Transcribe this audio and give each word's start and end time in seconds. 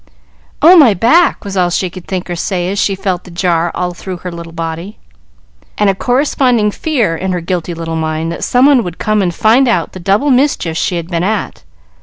"Oh, 0.63 0.75
my 0.75 0.95
back!" 0.95 1.45
was 1.45 1.55
all 1.55 1.69
she 1.69 1.91
could 1.91 2.07
think 2.07 2.27
or 2.27 2.35
say 2.35 2.71
as 2.71 2.79
she 2.79 2.95
felt 2.95 3.23
the 3.23 3.29
jar 3.29 3.71
all 3.75 3.93
through 3.93 4.17
her 4.25 4.31
little 4.31 4.51
body, 4.51 4.97
and 5.77 5.91
a 5.91 5.93
corresponding 5.93 6.71
fear 6.71 7.15
in 7.15 7.33
her 7.33 7.39
guilty 7.39 7.75
little 7.75 7.95
mind 7.95 8.31
that 8.31 8.43
someone 8.43 8.83
would 8.83 8.97
come 8.97 9.21
and 9.21 9.31
find 9.31 9.67
out 9.67 9.91
the 9.91 9.99
double 9.99 10.31
mischief 10.31 10.75
she 10.75 10.95
had 10.95 11.09
been 11.09 11.23
at. 11.23 11.63